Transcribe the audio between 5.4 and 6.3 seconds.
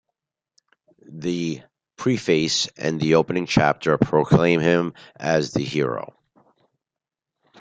the hero.